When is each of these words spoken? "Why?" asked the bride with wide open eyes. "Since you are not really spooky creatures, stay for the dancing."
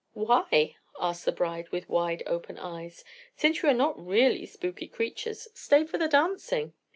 "Why?" 0.13 0.77
asked 0.99 1.25
the 1.25 1.31
bride 1.31 1.69
with 1.69 1.87
wide 1.87 2.23
open 2.25 2.57
eyes. 2.57 3.03
"Since 3.37 3.61
you 3.61 3.69
are 3.69 3.73
not 3.75 4.03
really 4.03 4.47
spooky 4.47 4.87
creatures, 4.87 5.47
stay 5.53 5.83
for 5.85 5.99
the 5.99 6.07
dancing." 6.07 6.73